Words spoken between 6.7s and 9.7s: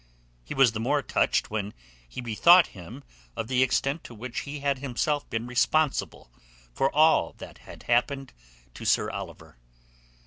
for all that happened to Sir Oliver.